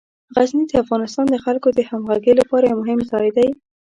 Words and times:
غزني 0.35 0.65
د 0.69 0.73
افغانستان 0.83 1.25
د 1.29 1.35
خلکو 1.45 1.67
د 1.73 1.79
همغږۍ 1.89 2.33
لپاره 2.41 2.65
یو 2.71 2.79
مهم 2.83 2.99
ځای 3.11 3.27
دی. 3.37 3.49